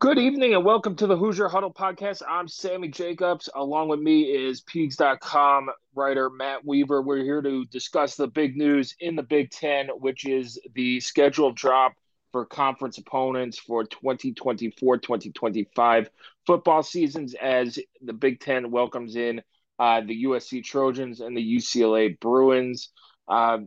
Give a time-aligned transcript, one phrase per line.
[0.00, 2.20] Good evening and welcome to the Hoosier Huddle podcast.
[2.28, 3.48] I'm Sammy Jacobs.
[3.54, 7.00] Along with me is Peegs.com writer Matt Weaver.
[7.00, 11.52] We're here to discuss the big news in the Big Ten, which is the schedule
[11.52, 11.94] drop
[12.32, 16.10] for conference opponents for 2024 2025
[16.44, 19.40] football seasons as the Big Ten welcomes in
[19.78, 22.90] uh, the USC Trojans and the UCLA Bruins.
[23.28, 23.58] Uh,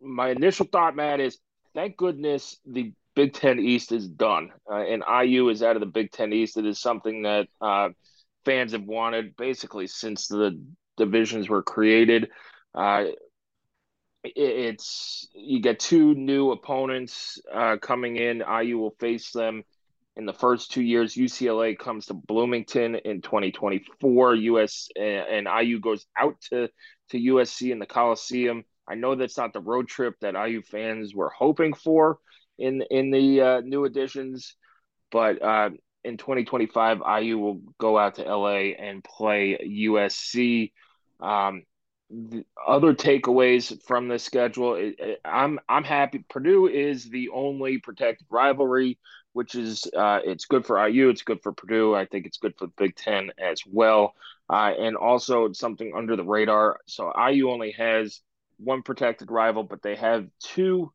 [0.00, 1.38] my initial thought, Matt, is
[1.74, 5.86] thank goodness the Big Ten East is done, uh, and IU is out of the
[5.86, 6.56] Big Ten East.
[6.56, 7.88] It is something that uh,
[8.44, 10.56] fans have wanted basically since the
[10.96, 12.30] divisions were created.
[12.76, 13.06] Uh,
[14.22, 18.40] it, it's you get two new opponents uh, coming in.
[18.48, 19.64] IU will face them
[20.14, 21.14] in the first two years.
[21.14, 24.36] UCLA comes to Bloomington in 2024.
[24.36, 26.68] US and, and IU goes out to
[27.10, 28.62] to USC in the Coliseum.
[28.88, 32.20] I know that's not the road trip that IU fans were hoping for
[32.58, 34.54] in in the uh, new additions,
[35.10, 35.70] but uh,
[36.04, 40.72] in 2025, IU will go out to LA and play USC.
[41.20, 41.62] Um,
[42.66, 46.24] other takeaways from the schedule, it, it, I'm I'm happy.
[46.28, 48.98] Purdue is the only protected rivalry,
[49.34, 51.94] which is uh, it's good for IU, it's good for Purdue.
[51.94, 54.14] I think it's good for the Big Ten as well,
[54.48, 56.80] uh, and also something under the radar.
[56.86, 58.20] So IU only has
[58.56, 60.90] one protected rival, but they have two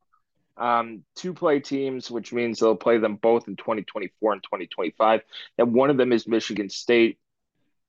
[0.57, 5.21] um, two play teams, which means they'll play them both in 2024 and 2025.
[5.57, 7.19] And one of them is Michigan State.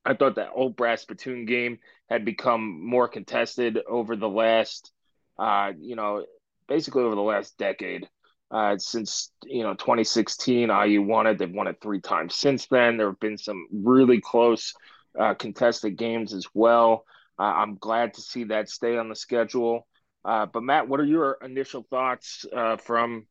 [0.04, 4.92] I thought that old brass spittoon game had become more contested over the last,
[5.38, 6.24] uh, you know,
[6.68, 8.08] basically over the last decade.
[8.50, 11.38] Uh, since you know 2016, IU won it.
[11.38, 12.96] They've won it three times since then.
[12.96, 14.74] There have been some really close
[15.19, 17.04] uh, contested games as well.
[17.38, 19.86] Uh, I'm glad to see that stay on the schedule.
[20.24, 23.26] Uh, but Matt, what are your initial thoughts uh, from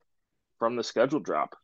[0.60, 1.56] from the schedule drop?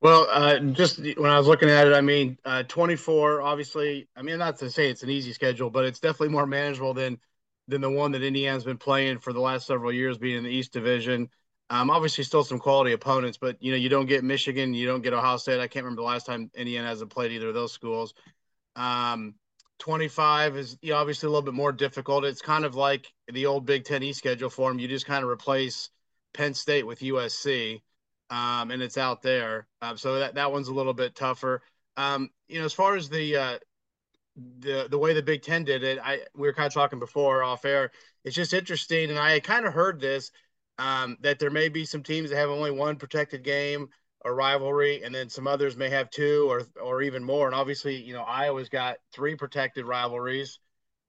[0.00, 3.42] Well, uh, just when I was looking at it, I mean, uh, 24.
[3.42, 6.94] Obviously, I mean, not to say it's an easy schedule, but it's definitely more manageable
[6.94, 7.18] than
[7.68, 10.50] than the one that Indiana's been playing for the last several years, being in the
[10.50, 11.28] East Division.
[11.68, 15.02] Um, obviously, still some quality opponents, but you know, you don't get Michigan, you don't
[15.02, 15.60] get Ohio State.
[15.60, 18.14] I can't remember the last time Indiana hasn't played either of those schools.
[18.76, 19.34] Um,
[19.78, 22.24] 25 is obviously a little bit more difficult.
[22.24, 24.78] It's kind of like the old Big Ten East schedule form.
[24.78, 25.90] You just kind of replace
[26.34, 27.82] Penn State with USC,
[28.30, 29.66] um, and it's out there.
[29.82, 31.62] Um, so that, that one's a little bit tougher.
[31.96, 33.58] Um, you know, as far as the uh,
[34.58, 37.42] the the way the Big Ten did it, I we were kind of talking before
[37.42, 37.90] off air.
[38.24, 40.30] It's just interesting, and I kind of heard this
[40.78, 43.88] um, that there may be some teams that have only one protected game
[44.26, 47.46] a rivalry, and then some others may have two or or even more.
[47.46, 50.58] And obviously, you know, Iowa's got three protected rivalries,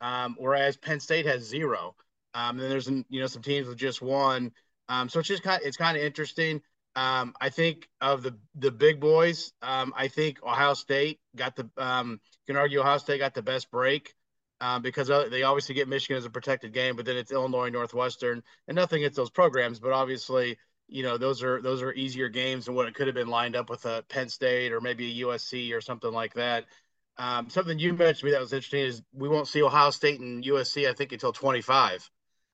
[0.02, 1.96] um, whereas Penn State has zero.
[2.36, 4.52] Um, then there's you know some teams with just one.
[4.88, 6.62] Um, so it's just kind of, it's kind of interesting.
[6.96, 9.52] Um, I think of the the big boys.
[9.64, 11.70] Um, I think Ohio State got the.
[11.76, 14.14] Um, you can argue Ohio State got the best break.
[14.60, 18.42] Um, because they obviously get Michigan as a protected game, but then it's Illinois, Northwestern,
[18.68, 19.80] and nothing against those programs.
[19.80, 20.58] But obviously,
[20.88, 23.56] you know those are those are easier games than what it could have been lined
[23.56, 26.66] up with a Penn State or maybe a USC or something like that.
[27.18, 30.20] Um, something you mentioned to me that was interesting is we won't see Ohio State
[30.20, 32.10] and USC I think until 25.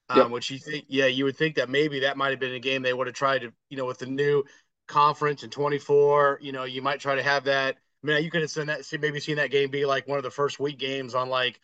[0.10, 0.30] Um, yep.
[0.32, 2.82] Which you think, yeah, you would think that maybe that might have been a game
[2.82, 4.44] they would have tried to, you know, with the new
[4.88, 6.40] conference in 24.
[6.42, 7.78] You know, you might try to have that.
[8.04, 10.24] I mean, you could have seen that, maybe seen that game be like one of
[10.24, 11.60] the first week games on like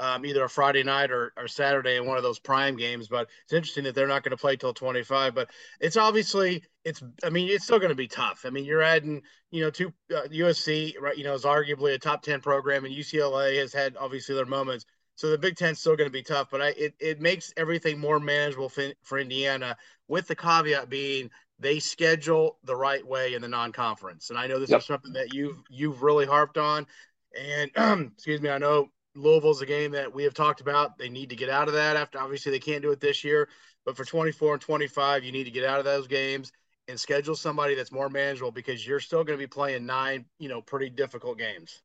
[0.00, 3.06] um, either a Friday night or, or Saturday in one of those prime games.
[3.06, 5.34] But it's interesting that they're not going to play till 25.
[5.34, 8.44] But it's obviously it's I mean it's still going to be tough.
[8.46, 11.98] I mean you're adding you know two uh, USC right you know is arguably a
[11.98, 14.86] top 10 program and UCLA has had obviously their moments.
[15.16, 17.98] So the Big Ten's still going to be tough, but I, it, it makes everything
[17.98, 19.76] more manageable for, for Indiana,
[20.08, 24.30] with the caveat being they schedule the right way in the non-conference.
[24.30, 24.80] And I know this yep.
[24.80, 26.86] is something that you've you've really harped on.
[27.38, 27.70] And
[28.14, 30.98] excuse me, I know Louisville's a game that we have talked about.
[30.98, 33.48] They need to get out of that after obviously they can't do it this year,
[33.84, 36.52] but for 24 and 25, you need to get out of those games
[36.88, 40.48] and schedule somebody that's more manageable because you're still going to be playing nine, you
[40.48, 41.82] know, pretty difficult games.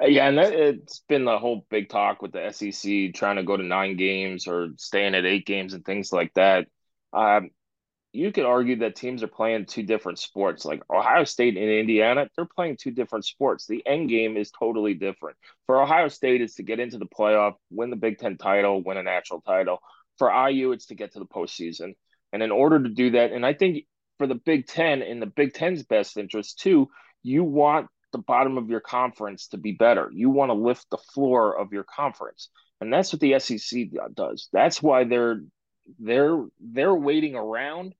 [0.00, 3.42] Uh, yeah, and that, it's been the whole big talk with the SEC trying to
[3.42, 6.66] go to nine games or staying at eight games and things like that.
[7.12, 7.50] Um,
[8.12, 10.64] you could argue that teams are playing two different sports.
[10.66, 13.66] Like Ohio State and Indiana, they're playing two different sports.
[13.66, 15.36] The end game is totally different.
[15.66, 18.98] For Ohio State, is to get into the playoff, win the Big Ten title, win
[18.98, 19.78] a national title.
[20.18, 21.94] For IU, it's to get to the postseason.
[22.34, 23.86] And in order to do that, and I think
[24.18, 26.90] for the Big Ten, in the Big Ten's best interest too,
[27.22, 30.10] you want the bottom of your conference to be better.
[30.12, 32.50] You want to lift the floor of your conference.
[32.82, 34.48] And that's what the SEC does.
[34.52, 35.40] That's why they're
[35.98, 37.94] they're they're waiting around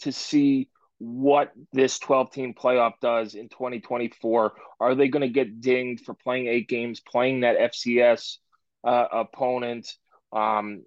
[0.00, 4.52] to see what this 12 team playoff does in 2024.
[4.80, 8.38] Are they going to get dinged for playing eight games, playing that FCS
[8.84, 9.92] uh, opponent?
[10.32, 10.84] Um,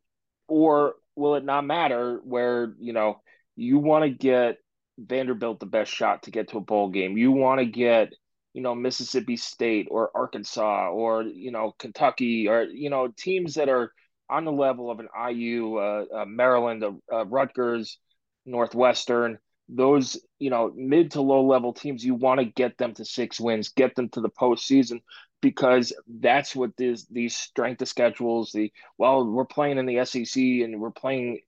[0.47, 3.21] or will it not matter where, you know,
[3.55, 4.57] you want to get
[4.97, 7.17] Vanderbilt the best shot to get to a bowl game?
[7.17, 8.13] You want to get,
[8.53, 13.69] you know, Mississippi State or Arkansas or, you know, Kentucky or, you know, teams that
[13.69, 13.91] are
[14.27, 17.99] on the level of an IU, uh, uh, Maryland, uh, Rutgers,
[18.49, 19.39] Northwestern
[19.71, 23.39] those you know mid to low level teams you want to get them to six
[23.39, 25.01] wins get them to the postseason
[25.41, 30.35] because that's what this these strength of schedules the well we're playing in the sec
[30.35, 31.39] and we're playing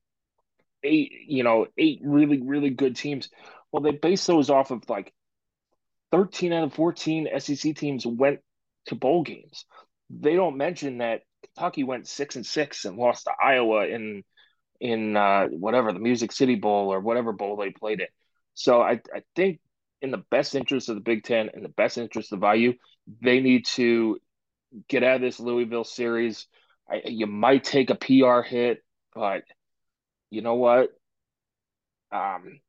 [0.84, 3.30] eight you know eight really really good teams.
[3.72, 5.14] Well they base those off of like
[6.12, 8.40] 13 out of 14 sec teams went
[8.88, 9.66] to bowl games.
[10.10, 14.24] They don't mention that kentucky went six and six and lost to iowa in
[14.82, 18.10] in uh, whatever the Music City Bowl or whatever bowl they played it.
[18.56, 19.62] So I, I think
[20.02, 22.74] in the best interest of the Big Ten and the best interest of IU,
[23.22, 24.20] they need to
[24.90, 26.48] get out of this Louisville series.
[26.90, 28.84] I, you might take a PR hit,
[29.14, 29.44] but
[30.32, 30.92] you know what?
[32.12, 32.60] Um,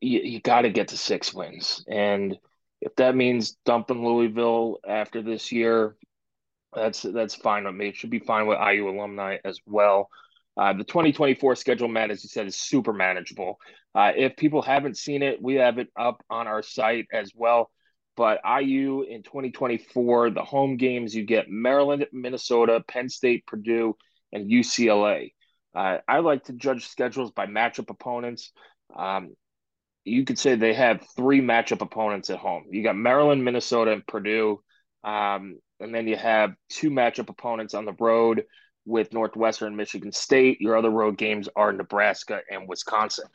[0.00, 2.36] you, you got to get to six wins, and
[2.80, 5.96] if that means dumping Louisville after this year,
[6.74, 7.88] that's that's fine with me.
[7.88, 10.08] It should be fine with IU alumni as well.
[10.60, 13.58] Uh, the 2024 schedule, Matt, as you said, is super manageable.
[13.94, 17.70] Uh, if people haven't seen it, we have it up on our site as well.
[18.14, 23.96] But IU in 2024, the home games you get Maryland, Minnesota, Penn State, Purdue,
[24.34, 25.32] and UCLA.
[25.74, 28.52] Uh, I like to judge schedules by matchup opponents.
[28.94, 29.30] Um,
[30.04, 32.64] you could say they have three matchup opponents at home.
[32.70, 34.60] You got Maryland, Minnesota, and Purdue.
[35.04, 38.44] Um, and then you have two matchup opponents on the road
[38.84, 40.60] with Northwestern, Michigan State.
[40.60, 43.26] Your other road games are Nebraska and Wisconsin.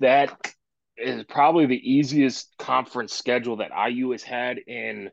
[0.00, 0.54] That
[0.96, 5.10] is probably the easiest conference schedule that IU has had in,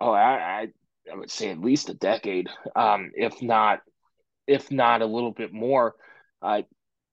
[0.00, 0.68] oh, I, I,
[1.12, 3.80] I would say at least a decade, um, if not,
[4.46, 5.94] if not a little bit more.
[6.42, 6.62] Uh,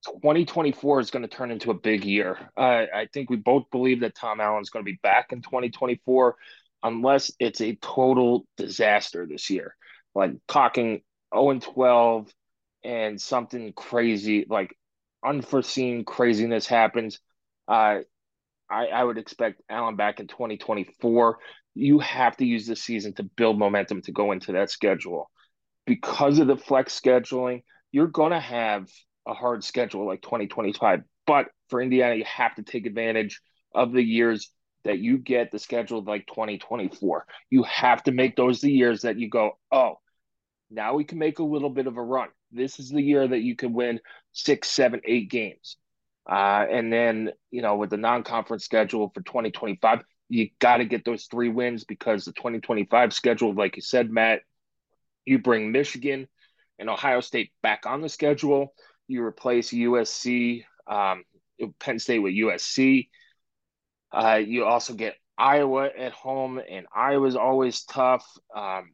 [0.06, 2.38] 2024 is going to turn into a big year.
[2.58, 5.42] Uh, I think we both believe that Tom Allen is going to be back in
[5.42, 6.36] 2024,
[6.84, 9.76] unless it's a total disaster this year.
[10.16, 11.02] Like talking
[11.34, 12.34] 0 and 12
[12.84, 14.76] and something crazy like
[15.26, 17.20] unforeseen craziness happens,
[17.68, 18.00] uh,
[18.70, 21.38] I, I would expect Allen back in 2024.
[21.76, 25.30] You have to use this season to build momentum to go into that schedule.
[25.86, 28.88] Because of the flex scheduling, you're going to have
[29.28, 31.02] a hard schedule like 2025.
[31.28, 33.42] But for Indiana, you have to take advantage
[33.74, 34.52] of the years
[34.84, 37.26] that you get the schedule like 2024.
[37.50, 39.96] You have to make those the years that you go, oh,
[40.72, 42.30] now we can make a little bit of a run.
[42.52, 44.00] This is the year that you can win
[44.32, 45.78] six, seven, eight games.
[46.30, 50.86] Uh, and then, you know, with the non conference schedule for 2025, you got to
[50.86, 54.42] get those three wins because the 2025 schedule, like you said, Matt,
[55.26, 56.28] you bring Michigan
[56.80, 58.74] and Ohio State back on the schedule.
[59.08, 61.24] You replace USC, um,
[61.80, 63.10] Penn State with USC.
[64.12, 68.26] Uh, you also get Iowa at home, and Iowa's always tough.
[68.56, 68.92] Um,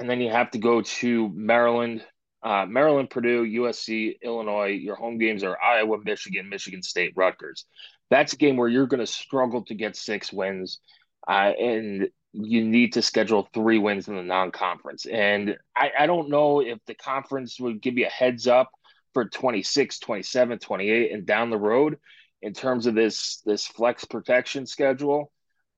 [0.00, 2.04] and then you have to go to Maryland,
[2.42, 4.68] uh, Maryland, Purdue, USC, Illinois.
[4.68, 7.64] Your home games are Iowa, Michigan, Michigan State, Rutgers.
[8.10, 10.78] That's a game where you're going to struggle to get six wins,
[11.26, 15.06] uh, and you need to schedule three wins in the non-conference.
[15.06, 18.70] And I, I don't know if the conference would give you a heads up
[19.14, 21.98] for 26, 27, 28, and down the road
[22.40, 25.32] in terms of this this flex protection schedule.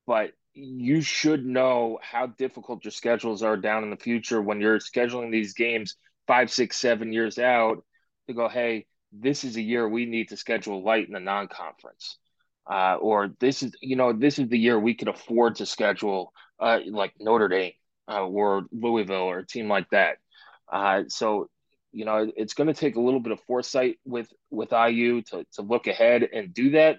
[0.07, 4.79] But you should know how difficult your schedules are down in the future when you're
[4.79, 7.85] scheduling these games five, six, seven years out
[8.29, 12.19] to go, hey, this is a year we need to schedule light in the non-conference.
[12.71, 16.33] Uh, or this is, you know, this is the year we could afford to schedule
[16.61, 17.73] uh, like Notre Dame
[18.09, 20.19] uh, or Louisville or a team like that.
[20.73, 21.49] Uh, so,
[21.93, 25.45] you know, it's going to take a little bit of foresight with with IU to
[25.55, 26.99] to look ahead and do that.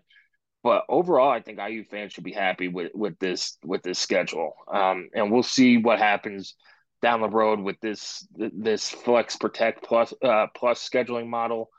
[0.64, 4.54] But overall, I think IU fans should be happy with with this with this schedule,
[4.72, 6.56] um, and we'll see what happens
[7.02, 11.70] down the road with this this flex protect plus uh, plus scheduling model.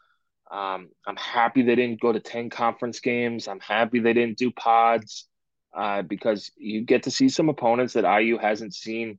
[0.51, 3.47] Um, I'm happy they didn't go to ten conference games.
[3.47, 5.29] I'm happy they didn't do pods
[5.77, 9.19] uh, because you get to see some opponents that IU hasn't seen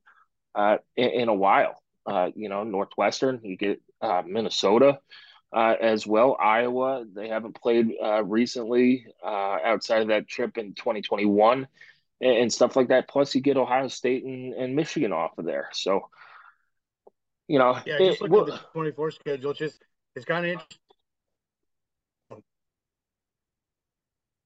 [0.55, 1.82] uh, in, in, a while.
[2.05, 5.00] Uh, you know, Northwestern, you get uh, Minnesota.
[5.53, 6.36] Uh, as well.
[6.39, 11.67] Iowa, they haven't played uh, recently uh, outside of that trip in 2021
[12.22, 13.07] and, and, stuff like that.
[13.07, 15.69] Plus, you get Ohio State and, and Michigan off of there.
[15.74, 16.10] So,
[17.48, 19.51] you know, yeah, just look at the 24 schedule.
[19.51, 19.83] It's just
[20.15, 20.79] it's kind of interesting.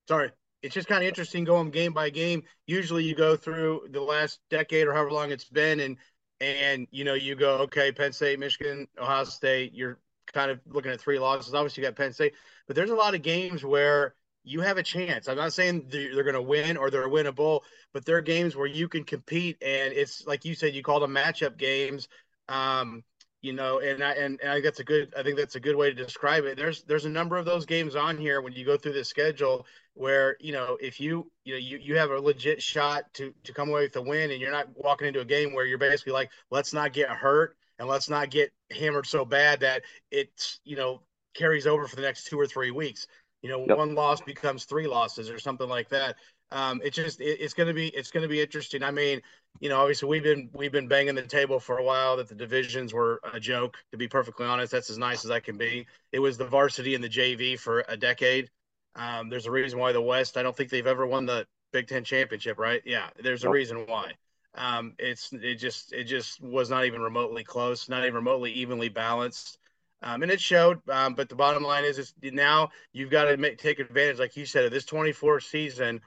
[0.09, 2.43] Sorry, it's just kind of interesting going game by game.
[2.65, 5.97] Usually, you go through the last decade or however long it's been, and
[6.41, 9.73] and you know you go okay, Penn State, Michigan, Ohio State.
[9.73, 9.99] You're
[10.37, 11.55] kind of looking at three losses.
[11.55, 12.33] Obviously, you got Penn State,
[12.67, 14.13] but there's a lot of games where
[14.43, 15.27] you have a chance.
[15.27, 18.67] I'm not saying they're going to win or they're winnable, but there are games where
[18.67, 22.07] you can compete, and it's like you said, you call them matchup games.
[22.47, 23.03] Um,
[23.41, 25.59] you know, and I and, and I think that's a good I think that's a
[25.59, 26.55] good way to describe it.
[26.55, 29.65] There's there's a number of those games on here when you go through the schedule
[29.95, 33.53] where you know if you you know you, you have a legit shot to to
[33.53, 36.13] come away with a win and you're not walking into a game where you're basically
[36.13, 40.75] like let's not get hurt and let's not get hammered so bad that it's you
[40.75, 41.01] know
[41.33, 43.07] carries over for the next two or three weeks.
[43.41, 43.77] You know, yep.
[43.77, 46.15] one loss becomes three losses or something like that.
[46.51, 48.83] Um, it's just it, it's gonna be it's gonna be interesting.
[48.83, 49.21] I mean,
[49.59, 52.35] you know, obviously we've been we've been banging the table for a while that the
[52.35, 53.77] divisions were a joke.
[53.91, 55.85] To be perfectly honest, that's as nice as I can be.
[56.11, 58.49] It was the varsity and the JV for a decade.
[58.95, 60.37] Um, there's a reason why the West.
[60.37, 62.81] I don't think they've ever won the Big Ten championship, right?
[62.85, 64.13] Yeah, there's a reason why.
[64.57, 68.89] Um, it's it just it just was not even remotely close, not even remotely evenly
[68.89, 69.59] balanced,
[70.01, 70.79] um, and it showed.
[70.89, 74.35] Um, but the bottom line is, is now you've got to make, take advantage, like
[74.35, 76.01] you said, of this 24 season.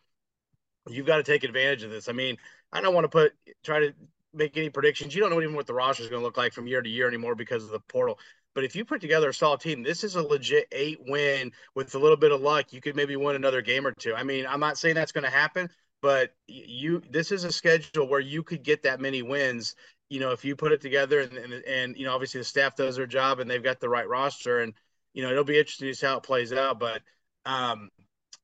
[0.89, 2.09] You've got to take advantage of this.
[2.09, 2.37] I mean,
[2.73, 3.95] I don't want to put try to
[4.33, 5.15] make any predictions.
[5.15, 6.89] You don't know even what the roster is going to look like from year to
[6.89, 8.19] year anymore because of the portal.
[8.55, 11.95] But if you put together a solid team, this is a legit eight win with
[11.95, 12.73] a little bit of luck.
[12.73, 14.15] You could maybe win another game or two.
[14.15, 15.71] I mean, I'm not saying that's going to happen,
[16.03, 19.75] but you this is a schedule where you could get that many wins.
[20.09, 22.77] You know, if you put it together and, and and you know, obviously the staff
[22.77, 24.75] does their job and they've got the right roster, and
[25.15, 26.79] you know, it'll be interesting to see how it plays out.
[26.79, 27.03] But
[27.47, 27.91] um,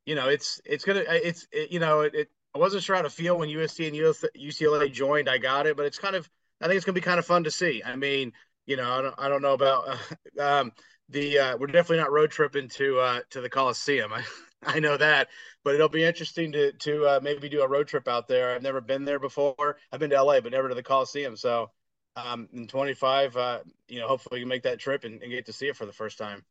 [0.04, 3.02] you know, it's it's gonna it's it, you know it, it I wasn't sure how
[3.02, 5.28] to feel when USC and UCLA joined.
[5.28, 6.28] I got it, but it's kind of
[6.60, 7.82] I think it's gonna be kind of fun to see.
[7.84, 8.32] I mean,
[8.66, 10.72] you know, I don't, I don't know about uh, um,
[11.08, 11.38] the.
[11.38, 14.12] Uh, we're definitely not road tripping to uh, to the Coliseum.
[14.76, 15.28] I, know that,
[15.64, 18.54] but it'll be interesting to to uh, maybe do a road trip out there.
[18.54, 19.76] I've never been there before.
[19.92, 21.36] I've been to LA, but never to the Coliseum.
[21.36, 21.70] So,
[22.16, 23.58] um, in 25, uh,
[23.88, 25.86] you know, hopefully we can make that trip and, and get to see it for
[25.86, 26.44] the first time.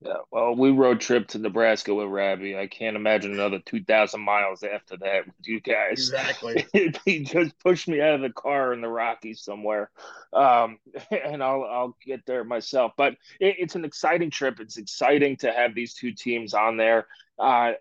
[0.00, 2.56] Yeah, well, we road trip to Nebraska with Rabbi.
[2.56, 5.98] I can't imagine another two thousand miles after that with you guys.
[5.98, 6.66] Exactly.
[7.04, 9.90] he just pushed me out of the car in the Rockies somewhere,
[10.32, 10.78] um,
[11.10, 12.92] and I'll I'll get there myself.
[12.96, 14.60] But it, it's an exciting trip.
[14.60, 17.08] It's exciting to have these two teams on there.
[17.38, 17.72] Uh,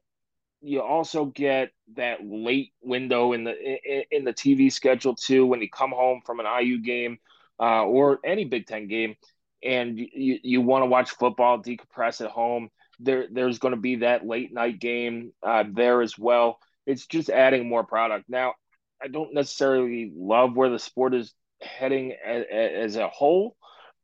[0.61, 5.61] you also get that late window in the in, in the TV schedule too when
[5.61, 7.19] you come home from an IU game
[7.59, 9.15] uh, or any Big Ten game
[9.63, 13.97] and you, you want to watch football, decompress at home, there there's going to be
[13.97, 16.59] that late night game uh, there as well.
[16.85, 18.25] It's just adding more product.
[18.29, 18.53] Now,
[19.01, 23.55] I don't necessarily love where the sport is heading as, as a whole,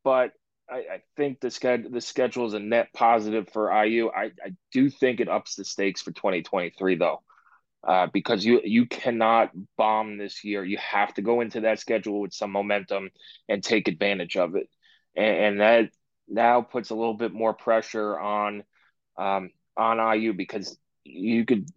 [0.04, 0.32] but
[0.70, 4.10] I, I, think the schedule the schedule is a net positive for IU.
[4.10, 7.22] I, I do think it ups the stakes for 2023 though.
[7.86, 10.64] Uh, because you you cannot bomb this year.
[10.64, 13.10] You have to go into that schedule with some momentum
[13.50, 14.70] and take advantage of it
[15.16, 15.90] and, and that
[16.28, 18.64] now puts a little bit more pressure on
[19.18, 21.68] um, on IU because you could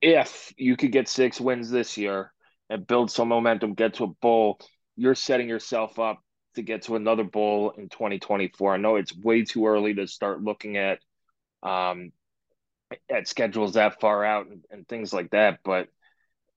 [0.00, 2.32] if you could get six wins this year
[2.70, 4.58] and build some momentum, get to a bowl,
[4.96, 6.22] you're setting yourself up
[6.54, 8.74] to get to another bowl in 2024.
[8.74, 10.98] I know it's way too early to start looking at
[11.62, 12.12] um,
[13.08, 15.88] at schedules that far out and, and things like that, but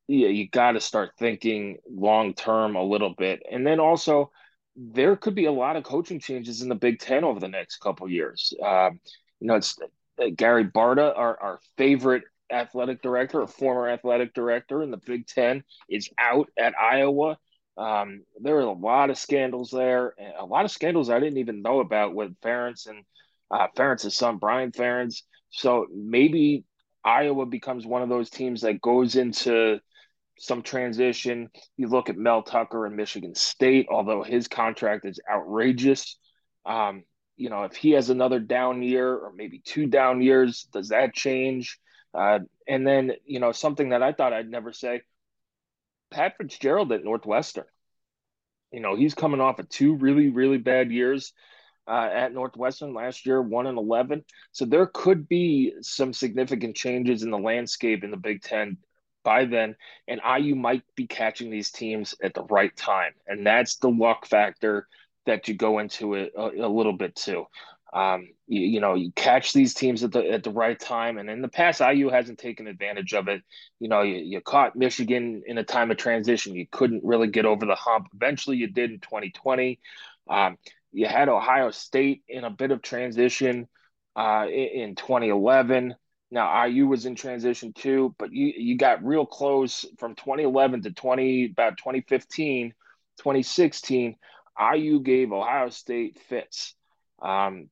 [0.07, 4.31] yeah, you got to start thinking long term a little bit, and then also
[4.75, 7.77] there could be a lot of coaching changes in the Big Ten over the next
[7.77, 8.53] couple years.
[8.63, 8.99] Um,
[9.39, 9.77] you know, it's
[10.19, 15.27] uh, Gary Barta, our, our favorite athletic director, a former athletic director in the Big
[15.27, 17.37] Ten, is out at Iowa.
[17.77, 21.61] Um, there are a lot of scandals there, a lot of scandals I didn't even
[21.61, 23.03] know about with Ferentz and
[23.49, 25.23] uh, Ferentz's son, Brian Ferentz.
[25.49, 26.65] So maybe
[27.03, 29.79] Iowa becomes one of those teams that goes into
[30.37, 31.49] some transition.
[31.77, 36.17] You look at Mel Tucker in Michigan State, although his contract is outrageous.
[36.65, 37.03] Um,
[37.35, 41.13] you know, if he has another down year or maybe two down years, does that
[41.13, 41.79] change?
[42.13, 45.01] Uh, and then, you know, something that I thought I'd never say
[46.13, 47.65] Pat Fitzgerald at Northwestern.
[48.71, 51.33] You know, he's coming off of two really, really bad years
[51.87, 54.23] uh, at Northwestern last year, one and 11.
[54.51, 58.77] So there could be some significant changes in the landscape in the Big Ten
[59.23, 59.75] by then,
[60.07, 64.25] and IU might be catching these teams at the right time, and that's the luck
[64.25, 64.87] factor
[65.25, 67.45] that you go into it a, a little bit too.
[67.93, 71.29] Um, you, you, know, you catch these teams at the at the right time, and
[71.29, 73.43] in the past, IU hasn't taken advantage of it.
[73.79, 76.55] You know, you, you caught Michigan in a time of transition.
[76.55, 78.07] You couldn't really get over the hump.
[78.15, 79.79] Eventually, you did in 2020.
[80.27, 80.57] Um,
[80.91, 83.67] you had Ohio State in a bit of transition
[84.15, 85.95] uh, in, in 2011.
[86.31, 90.91] Now IU was in transition too, but you you got real close from 2011 to
[90.91, 92.73] 20 about 2015,
[93.17, 94.15] 2016.
[94.75, 96.73] IU gave Ohio State fits.
[97.21, 97.69] Um,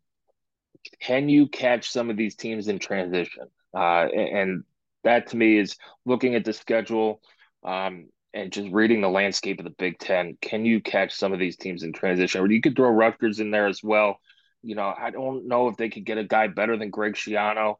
[0.99, 3.47] can you catch some of these teams in transition?
[3.73, 4.63] Uh, and
[5.03, 7.21] that to me is looking at the schedule
[7.63, 10.37] um, and just reading the landscape of the Big Ten.
[10.41, 12.41] Can you catch some of these teams in transition?
[12.41, 14.19] Or you could throw Rutgers in there as well.
[14.63, 17.75] You know, I don't know if they could get a guy better than Greg Schiano,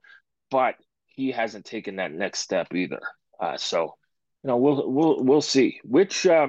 [0.50, 0.76] but
[1.08, 3.02] he hasn't taken that next step either.
[3.40, 3.96] Uh, so,
[4.44, 6.48] you know, we'll we'll we'll see which uh,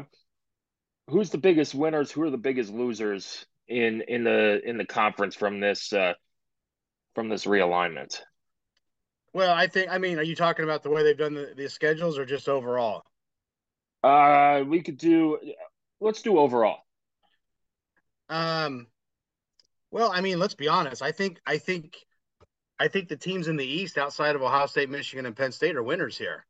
[1.08, 5.34] who's the biggest winners, who are the biggest losers in in the in the conference
[5.34, 6.14] from this uh,
[7.14, 8.20] from this realignment?
[9.34, 11.68] Well, I think I mean, are you talking about the way they've done the, the
[11.68, 13.04] schedules or just overall?
[14.02, 15.38] Uh, we could do.
[16.00, 16.78] Let's do overall.
[18.28, 18.86] Um,
[19.90, 21.02] well, I mean, let's be honest.
[21.02, 21.96] I think I think
[22.78, 25.76] I think the teams in the East outside of Ohio State, Michigan, and Penn State
[25.76, 26.44] are winners here.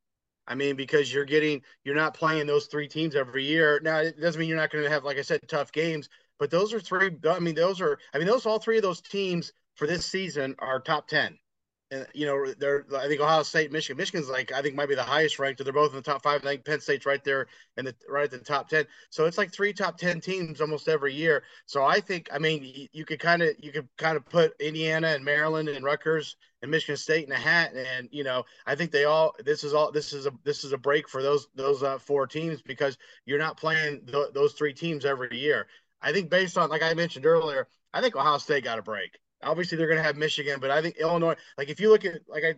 [0.46, 3.80] I mean, because you're getting you're not playing those three teams every year.
[3.82, 6.50] Now it doesn't mean you're not going to have, like I said, tough games, but
[6.50, 7.10] those are three.
[7.28, 7.98] I mean, those are.
[8.14, 11.38] I mean, those all three of those teams for this season are top 10.
[11.90, 14.94] And, you know, they're, I think Ohio State, Michigan, Michigan's like, I think might be
[14.94, 15.62] the highest ranked.
[15.62, 16.40] They're both in the top five.
[16.42, 18.86] I think Penn State's right there and the right at the top 10.
[19.10, 21.42] So it's like three top 10 teams almost every year.
[21.66, 24.58] So I think, I mean, you, you could kind of, you could kind of put
[24.58, 27.74] Indiana and Maryland and Rutgers and Michigan State in a hat.
[27.74, 30.72] And, you know, I think they all, this is all, this is a, this is
[30.72, 34.72] a break for those, those uh, four teams because you're not playing th- those three
[34.72, 35.66] teams every year.
[36.00, 39.18] I think based on, like I mentioned earlier, I think Ohio State got a break.
[39.42, 41.36] Obviously, they're going to have Michigan, but I think Illinois.
[41.58, 42.54] Like if you look at like I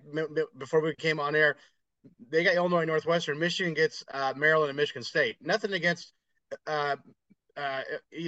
[0.59, 1.57] before we came on air,
[2.31, 3.39] they got Illinois Northwestern.
[3.39, 5.37] Michigan gets uh, Maryland and Michigan State.
[5.41, 6.13] Nothing against
[6.67, 6.97] uh,
[7.57, 7.83] uh,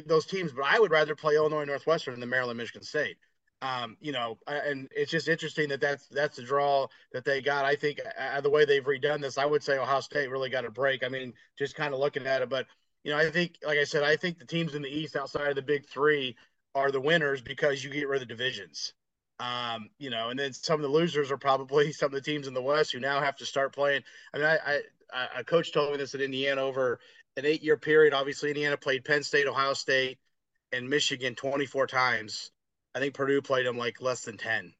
[0.06, 3.16] those teams, but I would rather play Illinois Northwestern than Maryland Michigan State.
[3.62, 7.64] Um, you know, and it's just interesting that that's that's the draw that they got.
[7.64, 10.66] I think uh, the way they've redone this, I would say Ohio State really got
[10.66, 11.02] a break.
[11.02, 12.66] I mean, just kind of looking at it, but
[13.06, 15.48] you know, I think, like I said, I think the teams in the East outside
[15.48, 16.36] of the Big Three
[16.76, 18.92] are the winners because you get rid of the divisions.
[19.40, 22.46] Um, you know, and then some of the losers are probably some of the teams
[22.46, 24.02] in the West who now have to start playing.
[24.32, 24.58] I mean, I,
[25.12, 27.00] I a coach told me this at Indiana over
[27.36, 28.12] an eight year period.
[28.12, 30.18] Obviously, Indiana played Penn State, Ohio State,
[30.72, 32.50] and Michigan 24 times.
[32.94, 34.72] I think Purdue played them like less than 10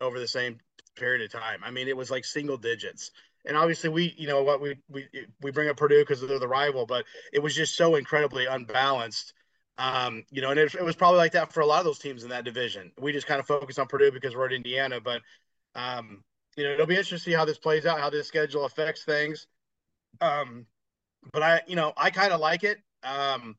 [0.00, 0.58] over the same
[0.96, 1.60] period of time.
[1.64, 3.10] I mean, it was like single digits.
[3.44, 5.08] And obviously, we, you know, what we we
[5.40, 9.32] we bring up Purdue because they're the rival, but it was just so incredibly unbalanced
[9.78, 11.98] um, you know, and it, it, was probably like that for a lot of those
[11.98, 12.92] teams in that division.
[13.00, 15.22] We just kind of focus on Purdue because we're at Indiana, but
[15.74, 16.22] um,
[16.56, 19.04] you know, it'll be interesting to see how this plays out, how this schedule affects
[19.04, 19.46] things.
[20.20, 20.66] Um,
[21.32, 22.78] but I, you know, I kind of like it.
[23.02, 23.56] Um,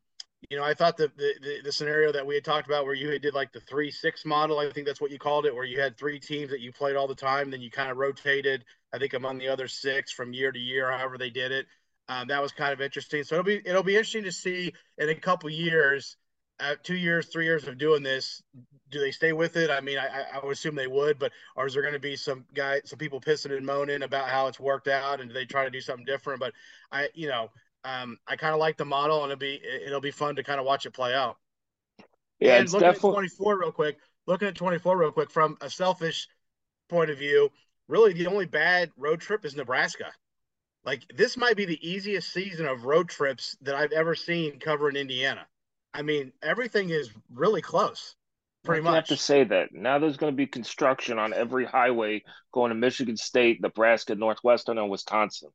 [0.50, 3.10] you know, I thought the, the, the scenario that we had talked about where you
[3.10, 5.66] had did like the three six model, I think that's what you called it, where
[5.66, 8.66] you had three teams that you played all the time, then you kind of rotated,
[8.94, 11.66] I think among the other six from year to year, however they did it.
[12.10, 13.24] Um, that was kind of interesting.
[13.24, 16.18] So it'll be it'll be interesting to see in a couple years,
[16.60, 18.44] uh, two years, three years of doing this,
[18.90, 19.70] do they stay with it?
[19.70, 22.16] I mean, I, I would assume they would, but or is there going to be
[22.16, 25.46] some guy, some people pissing and moaning about how it's worked out, and do they
[25.46, 26.40] try to do something different?
[26.40, 26.54] But
[26.92, 27.50] I, you know,
[27.84, 30.60] um, I kind of like the model, and it'll be it'll be fun to kind
[30.60, 31.38] of watch it play out.
[32.40, 33.26] Yeah, and it's looking definitely...
[33.26, 33.98] at 24 real quick.
[34.26, 36.28] Looking at 24 real quick from a selfish
[36.88, 37.50] point of view,
[37.88, 40.12] really the only bad road trip is Nebraska.
[40.86, 44.96] Like this might be the easiest season of road trips that I've ever seen covering
[44.96, 45.46] Indiana.
[45.94, 48.16] I mean, everything is really close.
[48.64, 48.96] Pretty much.
[48.96, 50.00] have to say that now.
[50.00, 54.90] There's going to be construction on every highway going to Michigan State, Nebraska, Northwestern, and
[54.90, 55.50] Wisconsin.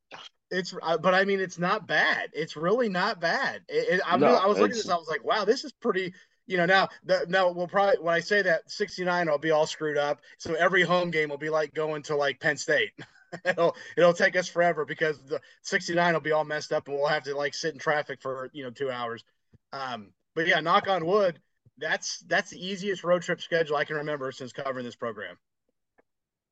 [0.50, 2.28] It's, uh, but I mean, it's not bad.
[2.34, 3.62] It's really not bad.
[3.68, 4.90] It, it, I, no, I was looking at this.
[4.90, 6.12] I was like, wow, this is pretty.
[6.46, 9.66] You know, now the, now we'll probably when I say that 69 I'll be all
[9.66, 10.20] screwed up.
[10.38, 12.92] So every home game will be like going to like Penn State.
[13.44, 17.08] it'll it'll take us forever because the 69 will be all messed up and we'll
[17.08, 19.24] have to like sit in traffic for you know two hours.
[19.72, 21.40] Um, but yeah, knock on wood,
[21.78, 25.36] that's that's the easiest road trip schedule I can remember since covering this program.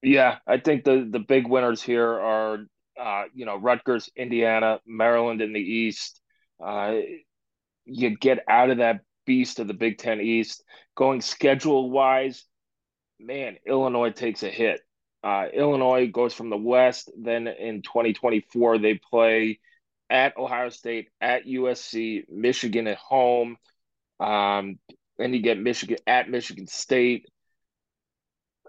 [0.03, 2.59] Yeah, I think the the big winners here are
[3.01, 6.21] uh, you know Rutgers, Indiana, Maryland in the East.
[6.65, 6.97] Uh,
[7.85, 10.63] you get out of that beast of the Big Ten East.
[10.97, 12.45] Going schedule wise,
[13.19, 14.81] man, Illinois takes a hit.
[15.27, 17.11] Uh, Illinois goes from the West.
[17.19, 19.59] Then in 2024, they play
[20.09, 23.57] at Ohio State, at USC, Michigan at home.
[24.21, 24.79] Um,
[25.19, 27.27] then you get Michigan at Michigan State.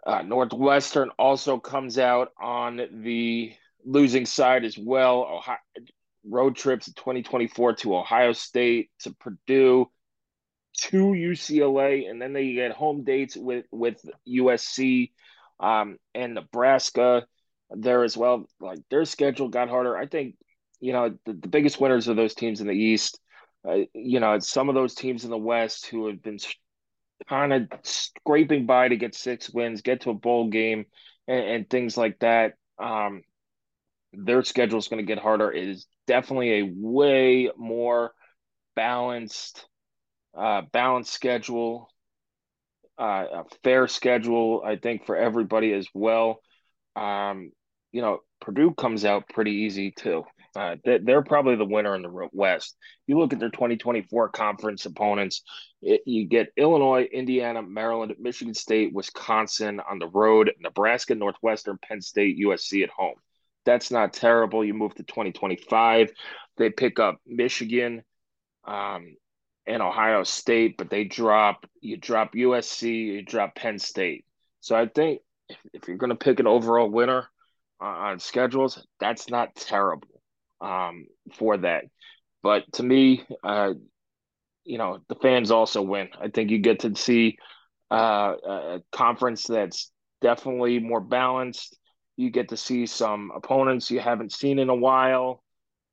[0.04, 3.54] Uh, Northwestern also comes out on the
[3.86, 5.28] losing side as well.
[5.30, 5.58] Ohio,
[6.28, 9.92] road trips in 2024 to Ohio State, to Purdue,
[10.78, 15.12] to UCLA, and then they get home dates with with USC
[15.60, 17.26] um, and Nebraska
[17.70, 18.46] there as well.
[18.60, 19.98] Like their schedule got harder.
[19.98, 20.36] I think
[20.80, 23.20] you know the, the biggest winners are those teams in the East.
[23.68, 26.40] Uh, you know, some of those teams in the West who have been
[27.28, 30.86] kind of scraping by to get six wins, get to a bowl game,
[31.28, 32.54] and, and things like that.
[32.80, 33.24] Um,
[34.14, 35.52] their schedule is going to get harder.
[35.52, 38.14] It is definitely a way more
[38.76, 39.66] balanced,
[40.38, 41.90] uh, balanced schedule,
[43.00, 44.62] uh, a fair schedule.
[44.66, 46.42] I think for everybody as well.
[46.96, 47.52] Um,
[47.92, 50.24] you know, Purdue comes out pretty easy too.
[50.56, 52.78] Uh, they're probably the winner in the West.
[53.06, 55.44] You look at their 2024 conference opponents,
[55.84, 62.02] it, you get Illinois, Indiana, Maryland, Michigan State, Wisconsin on the road, Nebraska, Northwestern, Penn
[62.02, 63.16] State, USC at home.
[63.66, 64.66] That's not terrible.
[64.66, 66.12] You move to 2025,
[66.58, 68.02] they pick up Michigan
[68.66, 69.16] um,
[69.68, 74.26] and Ohio State, but they drop, you drop USC, you drop Penn State.
[74.62, 77.28] So I think if, if you're going to pick an overall winner,
[77.80, 80.22] on schedules, that's not terrible
[80.62, 81.86] um, for that.
[82.44, 83.74] But to me, uh,
[84.64, 86.10] you know, the fans also win.
[86.20, 87.38] I think you get to see
[87.92, 91.78] uh, a conference that's definitely more balanced.
[92.16, 95.44] You get to see some opponents you haven't seen in a while,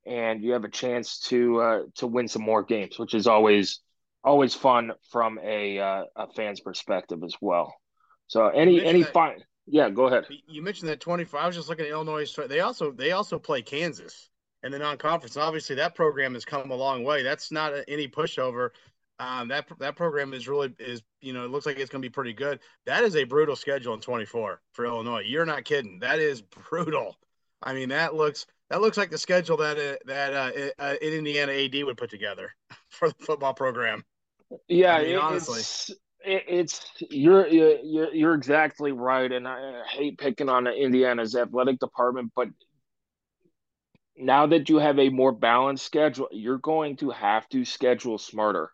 [0.05, 3.79] and you have a chance to uh, to win some more games, which is always
[4.23, 7.73] always fun from a uh, a fan's perspective as well.
[8.27, 10.25] So any any fine yeah, go ahead.
[10.47, 11.39] You mentioned that 24.
[11.39, 12.31] I was just looking at Illinois.
[12.47, 14.29] They also they also play Kansas
[14.63, 15.37] in the non-conference.
[15.37, 17.23] Obviously, that program has come a long way.
[17.23, 18.69] That's not any pushover.
[19.17, 22.07] Um, that that program is really is you know it looks like it's going to
[22.07, 22.59] be pretty good.
[22.85, 25.23] That is a brutal schedule in 24 for Illinois.
[25.25, 25.99] You're not kidding.
[25.99, 27.17] That is brutal.
[27.63, 31.51] I mean, that looks that looks like the schedule that uh, that uh, uh, Indiana
[31.51, 32.51] AD would put together
[32.89, 34.03] for the football program.
[34.67, 40.67] Yeah, I mean, honestly, it's you're you're you're exactly right, and I hate picking on
[40.67, 42.49] Indiana's athletic department, but
[44.17, 48.71] now that you have a more balanced schedule, you're going to have to schedule smarter.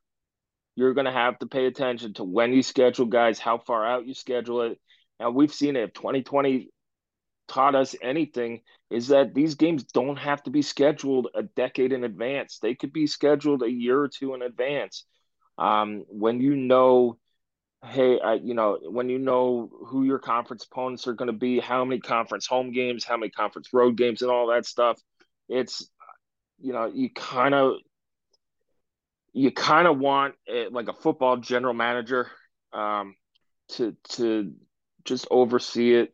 [0.75, 4.05] You're going to have to pay attention to when you schedule guys, how far out
[4.05, 4.79] you schedule it.
[5.19, 5.83] Now we've seen it.
[5.83, 6.69] If 2020
[7.51, 12.03] taught us anything, is that these games don't have to be scheduled a decade in
[12.03, 12.59] advance.
[12.59, 15.05] They could be scheduled a year or two in advance.
[15.57, 17.17] Um, when you know
[17.83, 21.59] hey, I, you know, when you know who your conference opponents are going to be,
[21.59, 25.01] how many conference home games, how many conference road games, and all that stuff,
[25.49, 25.89] it's,
[26.59, 27.77] you know, you kind of,
[29.33, 32.29] you kind of want it, like a football general manager
[32.71, 33.15] um,
[33.69, 34.53] to to
[35.03, 36.13] just oversee it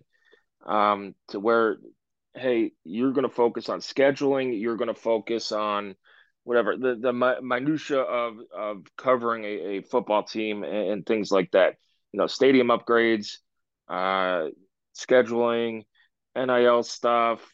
[0.67, 1.77] um, to where,
[2.35, 5.95] hey, you're going to focus on scheduling, you're going to focus on
[6.43, 11.51] whatever the the minutia of of covering a, a football team and, and, things like
[11.51, 11.75] that.
[12.13, 13.37] You know, stadium upgrades,
[13.89, 14.47] uh,
[14.95, 15.83] scheduling,
[16.35, 17.45] NIL stuff,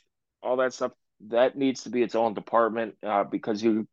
[0.43, 0.91] all that stuff.
[1.30, 3.88] That needs to be its own department uh, because you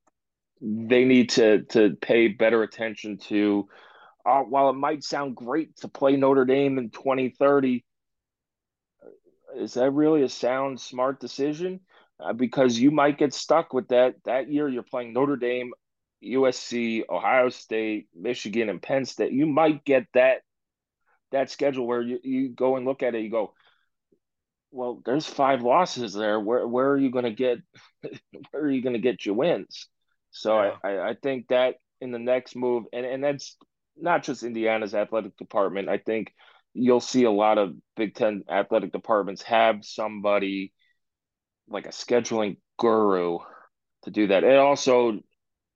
[0.60, 3.68] they need to to pay better attention to.
[4.26, 7.84] Uh, while it might sound great to play Notre Dame in 2030,
[9.56, 11.80] is that really a sound, smart decision?
[12.22, 14.14] uh, because you might get stuck with that.
[14.24, 15.72] That year, you're playing Notre Dame,
[16.22, 19.32] USC, Ohio State, Michigan, and Penn State.
[19.32, 20.42] You might get that
[21.32, 23.22] that schedule where you, you go and look at it.
[23.22, 23.54] You go,
[24.72, 26.38] well, there's five losses there.
[26.38, 27.58] Where where are you going to get?
[28.50, 29.86] where are you going to get your wins?
[30.30, 30.76] So yeah.
[30.84, 33.56] I, I think that in the next move, and and that's
[33.96, 35.88] not just Indiana's athletic department.
[35.88, 36.32] I think
[36.74, 40.72] you'll see a lot of Big Ten athletic departments have somebody
[41.68, 43.38] like a scheduling guru
[44.02, 44.44] to do that.
[44.44, 45.20] And also,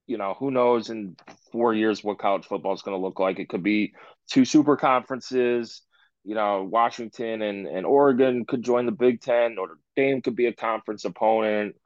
[0.07, 1.17] you know, who knows in
[1.53, 3.39] four years what college football is going to look like?
[3.39, 3.95] It could be
[4.31, 5.83] two super conferences.
[6.25, 9.57] You know, Washington and, and Oregon could join the Big Ten.
[9.57, 11.77] Notre Dame could be a conference opponent.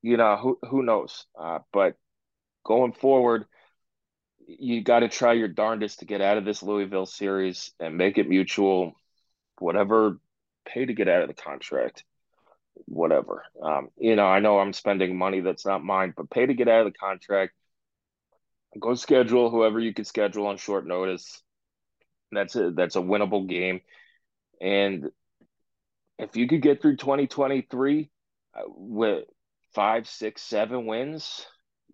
[0.00, 1.26] You know, who who knows?
[1.38, 1.94] Uh, but
[2.64, 3.44] going forward,
[4.46, 8.18] you got to try your darndest to get out of this Louisville series and make
[8.18, 8.94] it mutual.
[9.58, 10.18] Whatever,
[10.64, 12.04] pay to get out of the contract
[12.86, 13.44] whatever.
[13.62, 16.68] Um, you know, I know I'm spending money that's not mine, but pay to get
[16.68, 17.52] out of the contract.
[18.78, 21.42] Go schedule whoever you can schedule on short notice.
[22.30, 23.82] That's a that's a winnable game,
[24.58, 25.10] and
[26.18, 28.10] if you could get through 2023
[28.54, 29.24] uh, with
[29.74, 31.44] five, six, seven wins,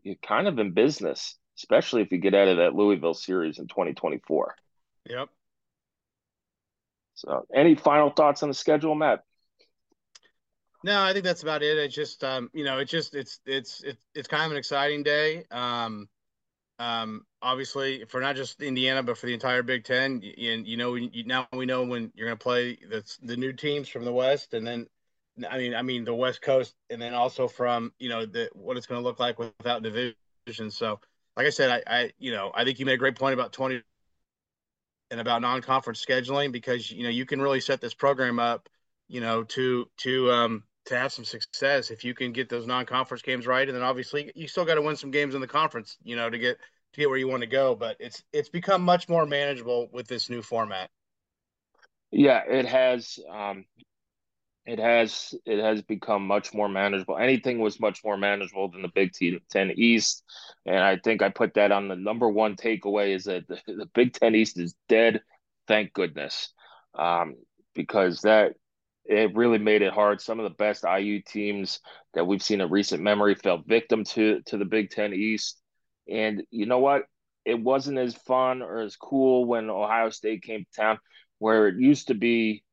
[0.04, 1.36] you're kind of in business.
[1.58, 4.54] Especially if you get out of that Louisville series in 2024.
[5.06, 5.28] Yep.
[7.14, 9.24] So, any final thoughts on the schedule, Matt?
[10.84, 11.76] No, I think that's about it.
[11.76, 15.02] It's just, um, you know, it's just, it's, it's, it's, it's kind of an exciting
[15.02, 15.44] day.
[15.50, 16.08] Um,
[16.78, 20.22] um, obviously for not just Indiana, but for the entire Big Ten.
[20.38, 23.52] And you know, you, now we know when you're going to play the the new
[23.52, 24.86] teams from the West, and then
[25.50, 28.76] I mean, I mean the West Coast, and then also from you know the what
[28.76, 30.14] it's going to look like without division.
[30.70, 31.00] So,
[31.38, 33.52] like I said, I, I you know I think you made a great point about
[33.52, 33.80] twenty
[35.10, 38.68] and about non-conference scheduling because you know you can really set this program up,
[39.06, 43.22] you know, to to um to have some success if you can get those non-conference
[43.22, 45.96] games right, and then obviously you still got to win some games in the conference,
[46.02, 46.58] you know, to get
[46.92, 47.76] to get where you want to go.
[47.76, 50.90] But it's it's become much more manageable with this new format.
[52.10, 53.20] Yeah, it has.
[53.30, 53.64] Um,
[54.68, 57.16] it has it has become much more manageable.
[57.16, 59.12] Anything was much more manageable than the Big
[59.50, 60.22] Ten East,
[60.66, 63.88] and I think I put that on the number one takeaway is that the, the
[63.94, 65.22] Big Ten East is dead.
[65.68, 66.52] Thank goodness,
[66.98, 67.36] um,
[67.74, 68.52] because that
[69.06, 70.20] it really made it hard.
[70.20, 71.80] Some of the best IU teams
[72.12, 75.58] that we've seen in recent memory fell victim to to the Big Ten East.
[76.10, 77.04] And you know what?
[77.46, 80.98] It wasn't as fun or as cool when Ohio State came to town,
[81.38, 82.64] where it used to be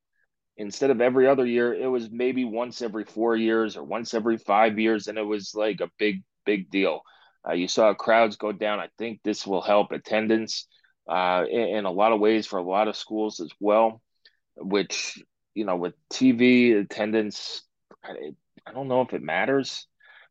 [0.57, 4.37] instead of every other year, it was maybe once every four years or once every
[4.37, 7.01] five years, and it was like a big, big deal.
[7.47, 8.79] Uh, you saw crowds go down.
[8.79, 10.67] I think this will help attendance
[11.07, 14.01] uh, in, in a lot of ways for a lot of schools as well,
[14.55, 15.19] which
[15.55, 17.63] you know, with TV attendance,
[18.03, 18.11] I,
[18.67, 19.87] I don't know if it matters,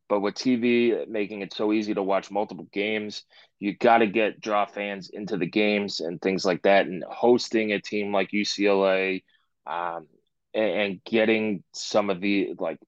[0.09, 3.25] but with TV making it so easy to watch multiple games,
[3.59, 6.87] you got to get draw fans into the games and things like that.
[6.87, 9.23] And hosting a team like UCLA,
[9.67, 10.07] um,
[10.55, 12.79] and, getting some of the like,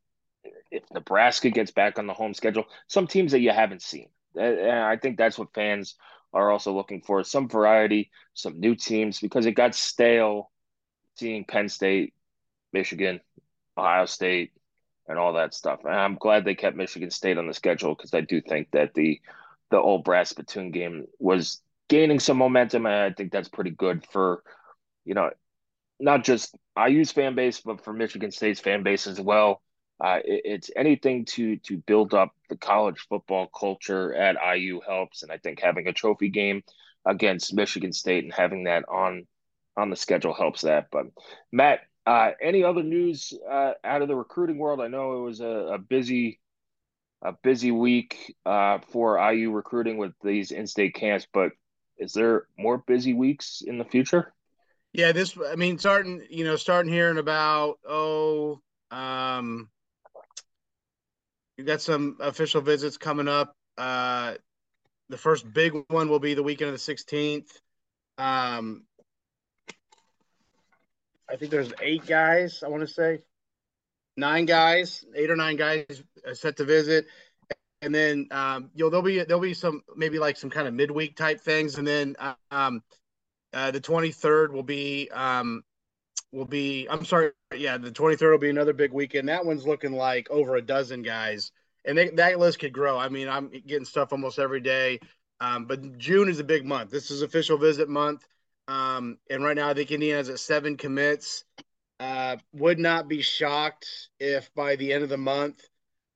[0.70, 4.08] if Nebraska gets back on the home schedule, some teams that you haven't seen.
[4.34, 5.96] And I think that's what fans
[6.32, 10.50] are also looking for some variety, some new teams, because it got stale
[11.16, 12.12] seeing Penn State
[12.76, 13.20] Michigan,
[13.76, 14.52] Ohio State,
[15.08, 15.80] and all that stuff.
[15.84, 18.94] And I'm glad they kept Michigan State on the schedule because I do think that
[18.94, 19.20] the
[19.70, 24.06] the old brass spittoon game was gaining some momentum, and I think that's pretty good
[24.10, 24.42] for
[25.04, 25.30] you know
[25.98, 29.62] not just IU's fan base, but for Michigan State's fan base as well.
[30.02, 35.22] Uh, it, it's anything to to build up the college football culture at IU helps,
[35.22, 36.62] and I think having a trophy game
[37.06, 39.26] against Michigan State and having that on
[39.76, 40.88] on the schedule helps that.
[40.90, 41.06] But
[41.52, 44.80] Matt, uh, any other news uh, out of the recruiting world?
[44.80, 46.40] I know it was a, a busy,
[47.22, 51.26] a busy week uh, for IU recruiting with these in-state camps.
[51.32, 51.52] But
[51.98, 54.32] is there more busy weeks in the future?
[54.96, 55.36] Yeah, this.
[55.46, 59.68] I mean, starting you know, starting here in about oh, um,
[61.58, 63.54] you got some official visits coming up.
[63.76, 64.36] Uh,
[65.10, 67.60] the first big one will be the weekend of the sixteenth.
[68.16, 68.84] Um,
[71.28, 72.62] I think there's eight guys.
[72.64, 73.18] I want to say
[74.16, 77.04] nine guys, eight or nine guys set to visit,
[77.82, 80.72] and then um, you know there'll be there'll be some maybe like some kind of
[80.72, 82.16] midweek type things, and then
[82.50, 82.82] um,
[83.56, 85.64] uh, the 23rd will be um,
[86.30, 89.30] will be I'm sorry, yeah, the 23rd will be another big weekend.
[89.30, 91.52] That one's looking like over a dozen guys,
[91.86, 92.98] and they, that list could grow.
[92.98, 95.00] I mean, I'm getting stuff almost every day.
[95.40, 96.90] Um, but June is a big month.
[96.90, 98.26] This is official visit month.
[98.68, 101.44] Um, and right now, I think Indiana's at seven commits.
[101.98, 103.88] Uh, would not be shocked
[104.20, 105.66] if by the end of the month,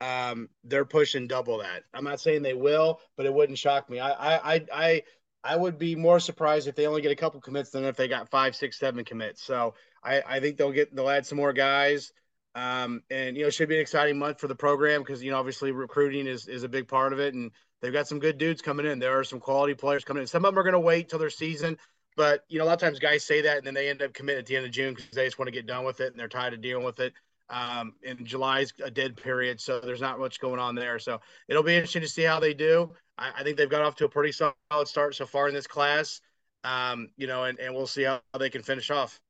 [0.02, 1.84] um, they're pushing double that.
[1.94, 3.98] I'm not saying they will, but it wouldn't shock me.
[3.98, 5.02] I, I, I, I,
[5.42, 8.08] I would be more surprised if they only get a couple commits than if they
[8.08, 9.42] got five, six, seven commits.
[9.42, 9.74] So
[10.04, 12.12] I, I think they'll get they'll add some more guys.
[12.54, 15.30] Um, and you know, it should be an exciting month for the program because you
[15.30, 18.38] know obviously recruiting is is a big part of it, and they've got some good
[18.38, 18.98] dudes coming in.
[18.98, 20.26] There are some quality players coming in.
[20.26, 21.78] Some of them are going to wait till their season.
[22.16, 24.12] But you know, a lot of times guys say that and then they end up
[24.12, 26.10] committing at the end of June because they just want to get done with it
[26.10, 27.14] and they're tired of dealing with it.
[27.50, 30.98] Um, and July's a dead period, so there's not much going on there.
[30.98, 32.92] So it'll be interesting to see how they do.
[33.18, 35.66] I, I think they've got off to a pretty solid start so far in this
[35.66, 36.20] class.
[36.62, 39.20] Um, you know, and, and we'll see how they can finish off.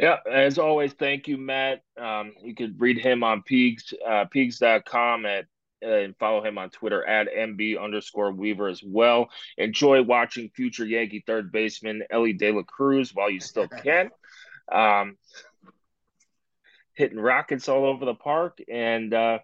[0.00, 1.82] Yeah, as always, thank you, Matt.
[1.96, 5.46] Um, you could read him on Peegs, uh, Peegs.com at
[5.82, 9.28] and follow him on Twitter at MB underscore Weaver as well.
[9.58, 14.10] Enjoy watching future Yankee third baseman Elly De La Cruz while you still can.
[14.72, 15.16] Um,
[16.96, 19.38] hitting rockets all over the park and, uh,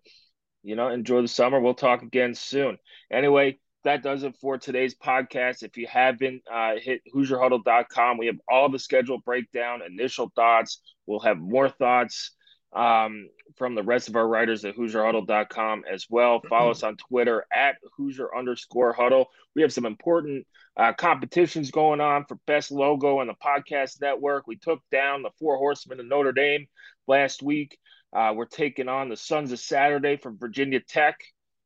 [0.62, 1.60] you know, enjoy the summer.
[1.60, 2.78] We'll talk again soon.
[3.10, 5.62] Anyway, that does it for today's podcast.
[5.62, 10.80] If you haven't uh, hit HoosierHuddle.com, we have all the schedule breakdown, initial thoughts.
[11.06, 12.30] We'll have more thoughts
[12.72, 16.40] um, from the rest of our writers at HoosierHuddle.com as well.
[16.48, 19.26] Follow us on Twitter at Hoosier underscore Huddle.
[19.54, 24.46] We have some important uh, competitions going on for best logo on the podcast network.
[24.46, 26.66] We took down the Four Horsemen of Notre Dame
[27.06, 27.78] last week.
[28.14, 31.18] Uh, we're taking on the Sons of Saturday from Virginia Tech.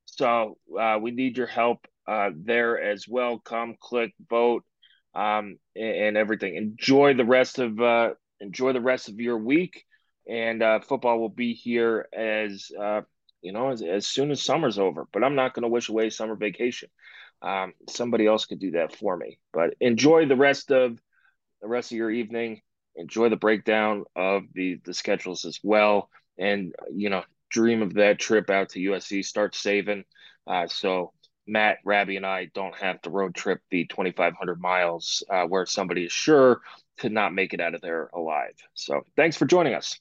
[0.04, 3.38] So uh, we need your help uh, there as well.
[3.38, 4.64] Come, click, vote,
[5.14, 6.54] um, and, and, everything.
[6.54, 9.84] Enjoy the rest of uh, enjoy the rest of your week
[10.28, 13.02] and uh, football will be here as uh,
[13.42, 15.06] you know as, as soon as summer's over.
[15.12, 16.88] But I'm not going to wish away summer vacation.
[17.42, 19.38] Um, somebody else could do that for me.
[19.52, 20.98] But enjoy the rest of
[21.62, 22.60] the rest of your evening.
[22.96, 28.18] Enjoy the breakdown of the the schedules as well, and you know dream of that
[28.18, 29.24] trip out to USC.
[29.24, 30.04] Start saving.
[30.46, 31.12] Uh, so
[31.46, 36.04] Matt, Rabbi, and I don't have to road trip the 2,500 miles uh, where somebody
[36.04, 36.60] is sure
[36.98, 38.54] to not make it out of there alive.
[38.74, 39.98] So thanks for joining us.